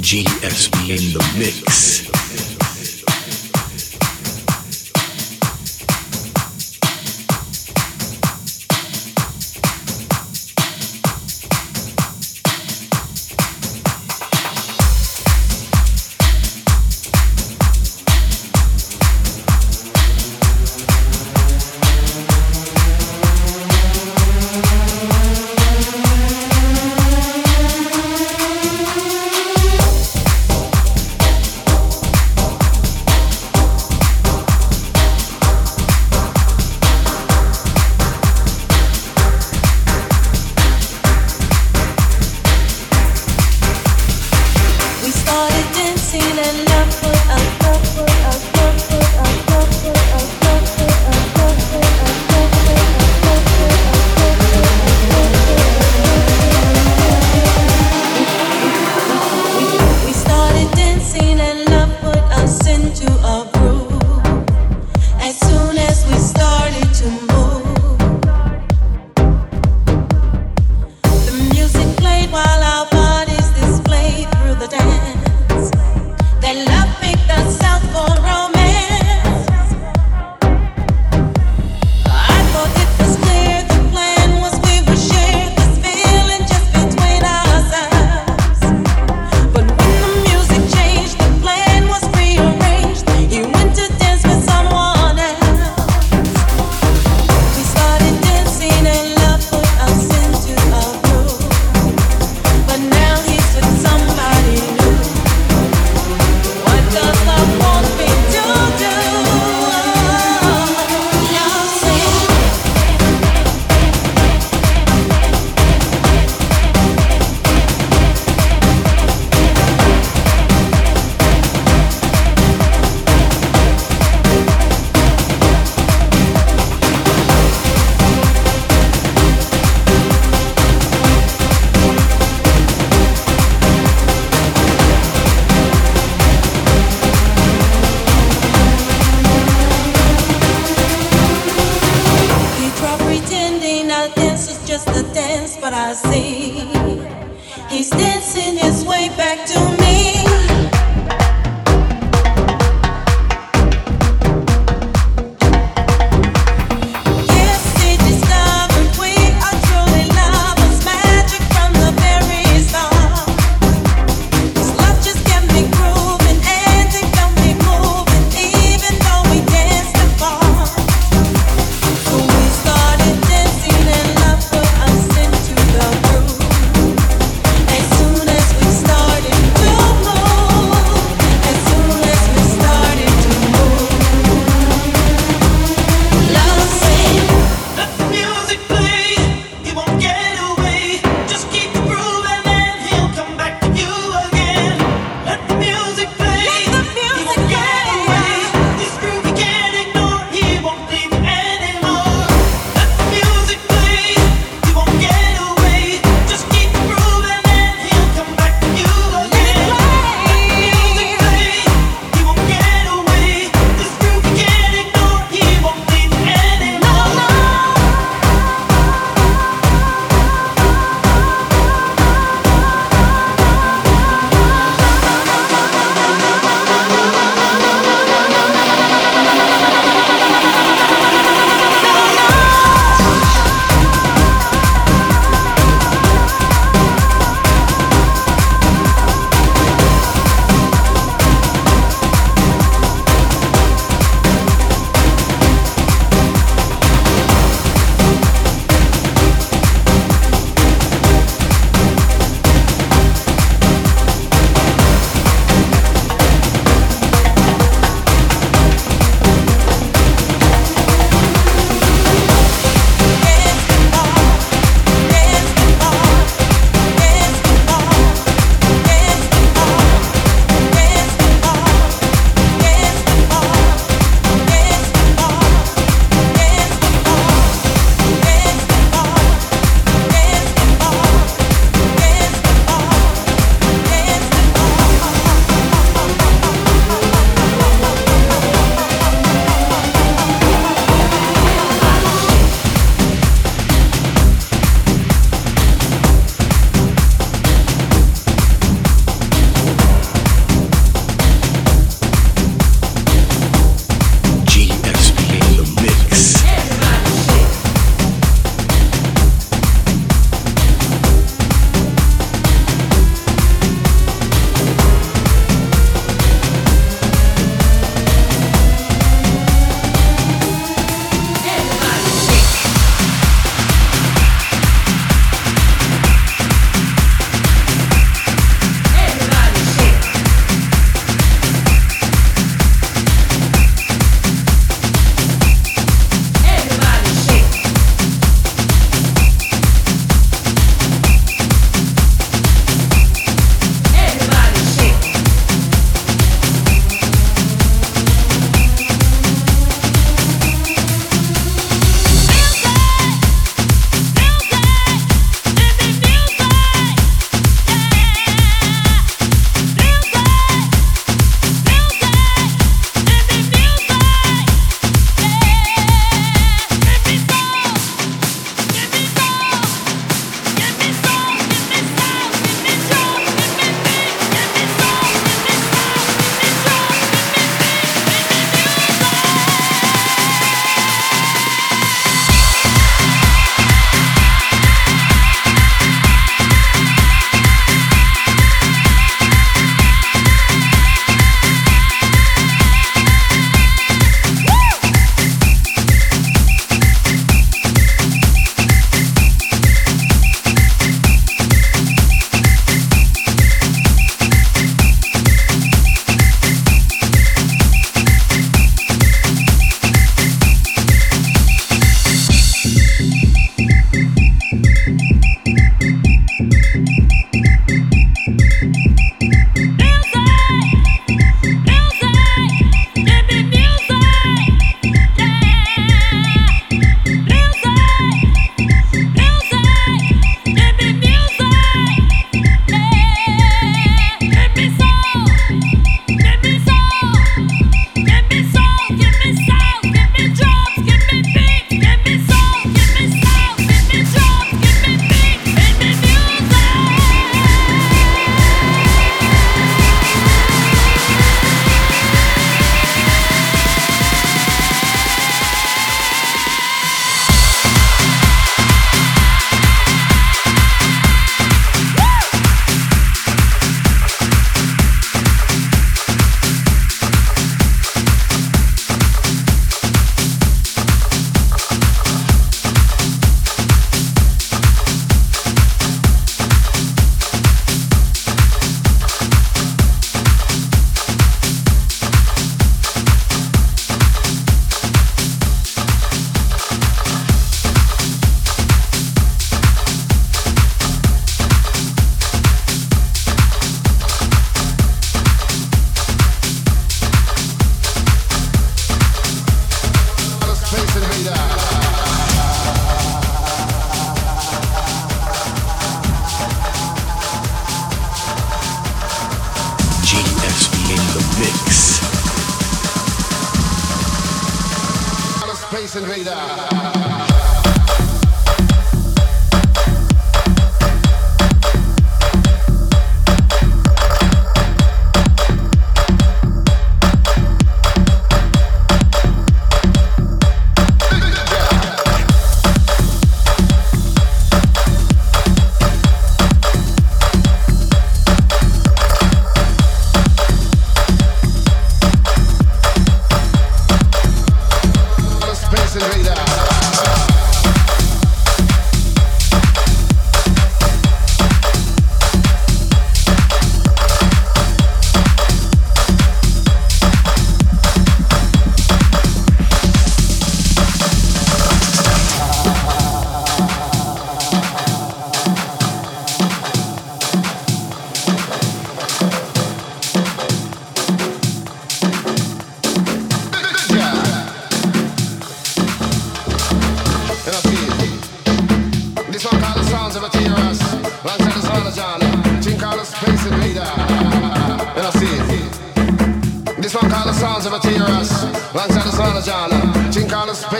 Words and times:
GSB 0.00 0.90
in 0.90 1.12
the 1.12 1.38
mix. 1.38 2.07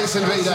space 0.09 0.23
invaders. 0.23 0.47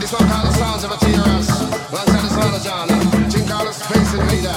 This 0.00 0.12
one 0.12 0.26
called 0.28 0.46
the 0.46 0.52
sounds 0.52 0.84
of 0.84 0.90
a 0.90 0.96
terrorist. 0.96 1.50
Alongside 1.92 2.22
the 2.22 2.30
sound 2.30 2.54
of 2.56 2.62
John. 2.62 2.88
Jim 3.30 3.46
called 3.46 3.68
the 3.68 3.72
space 3.72 4.14
invader. 4.14 4.56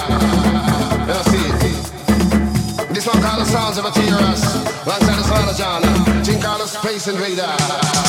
Now 1.06 1.22
see 1.28 1.44
it. 1.44 2.94
This 2.94 3.06
one 3.06 3.20
called 3.20 3.40
the 3.40 3.44
sounds 3.44 3.76
of 3.76 3.84
a 3.84 3.90
terrorist. 3.90 4.44
Alongside 4.86 5.18
the 5.18 5.24
sound 5.24 5.50
of 5.50 5.56
John. 5.56 6.24
Jim 6.24 6.40
called 6.40 6.62
the 6.62 6.66
space 6.66 7.06
invader. 7.08 7.99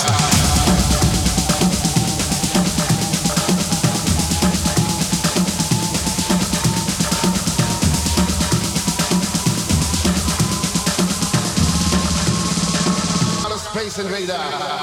Pereira. 14.28 14.81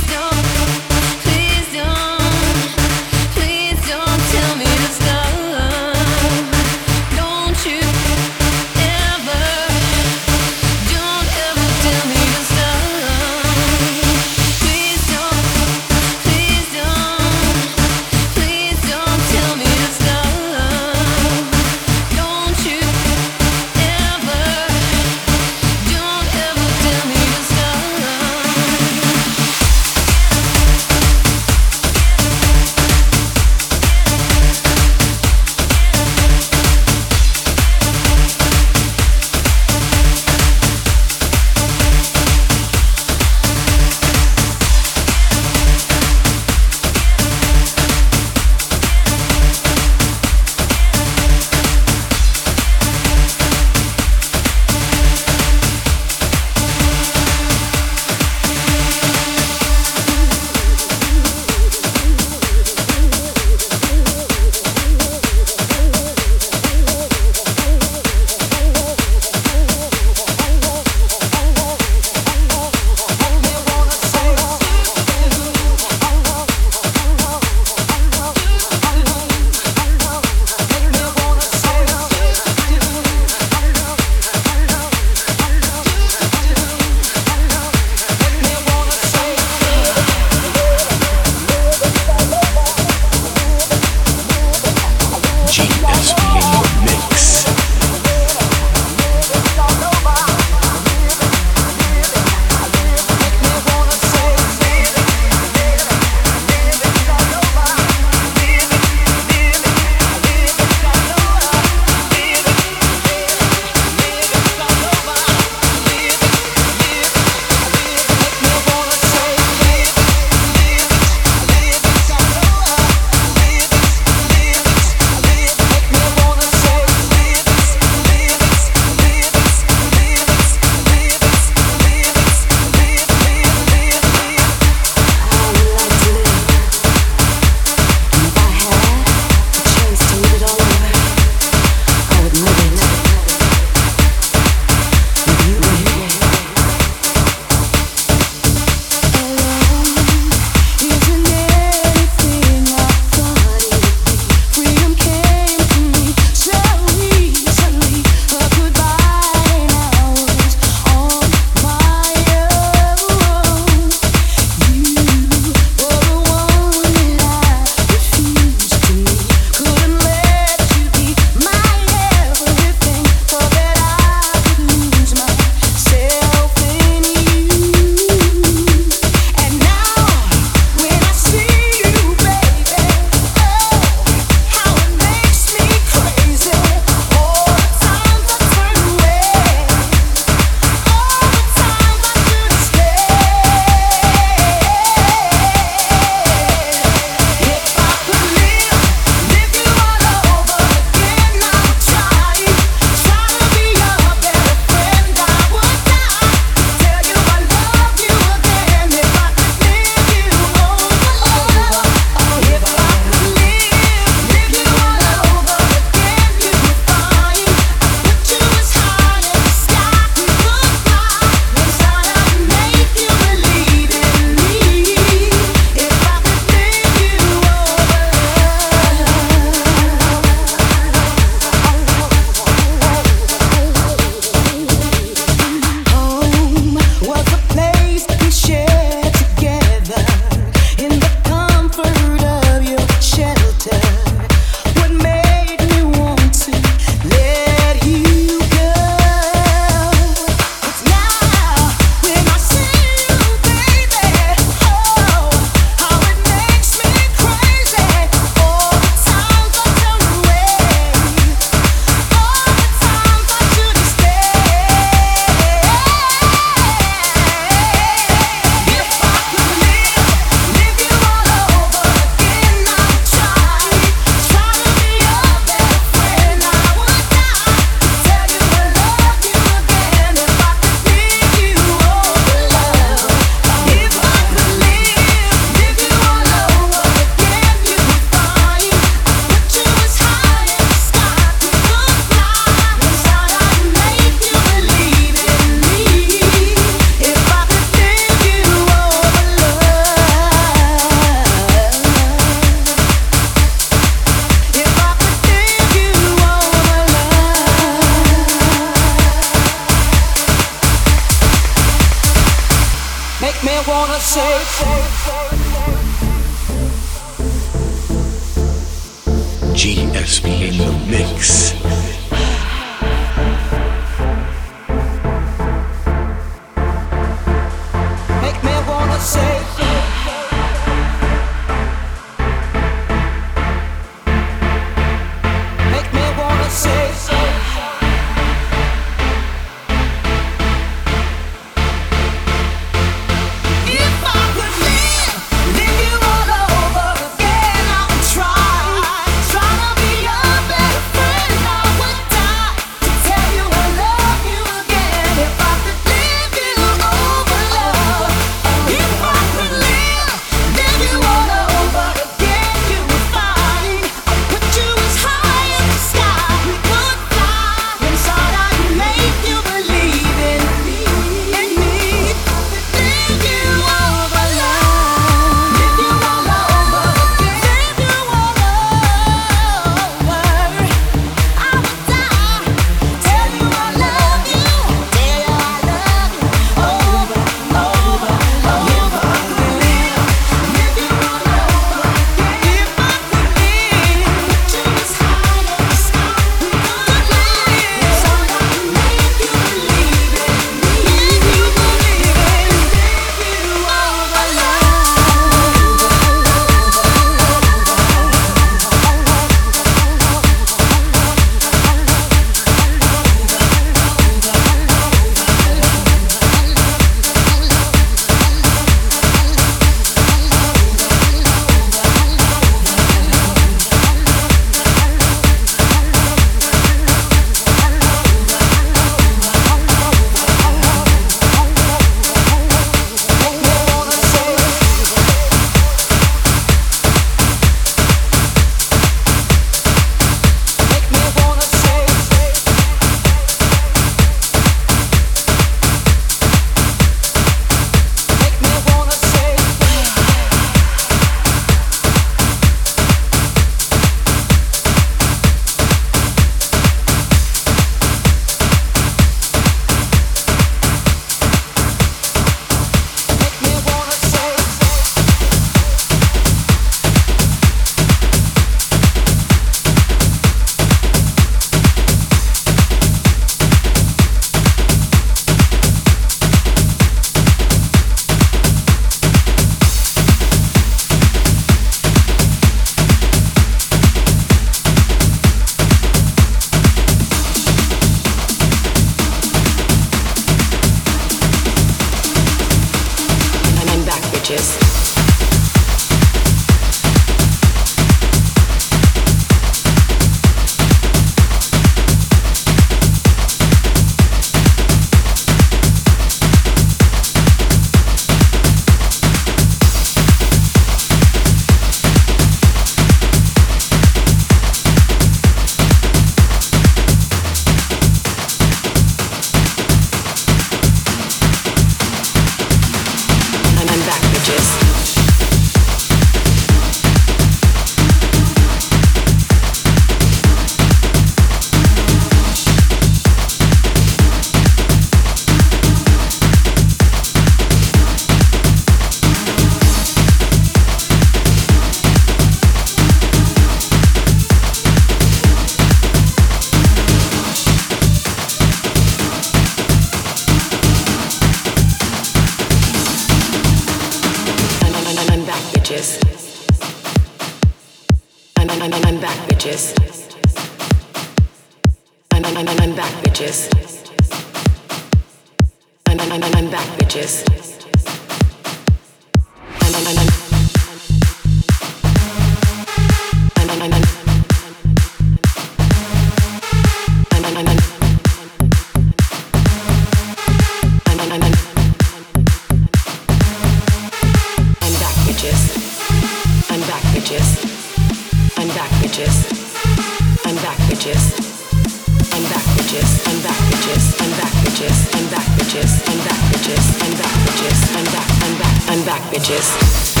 bitches. 599.11 600.00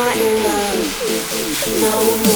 Not 0.00 0.16
in 0.16 0.42
love. 0.42 1.80
No 1.82 2.29